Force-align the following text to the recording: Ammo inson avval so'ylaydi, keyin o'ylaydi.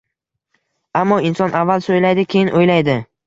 Ammo 1.01 1.19
inson 1.29 1.53
avval 1.61 1.85
so'ylaydi, 1.89 2.27
keyin 2.35 2.53
o'ylaydi. 2.63 2.97